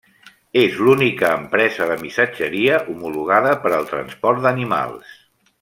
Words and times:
És 0.61 0.79
l'única 0.85 1.29
empresa 1.41 1.87
de 1.91 1.99
missatgeria 2.05 2.81
homologada 2.95 3.55
per 3.67 3.77
al 3.79 3.89
transport 3.95 4.45
d'animals. 4.47 5.17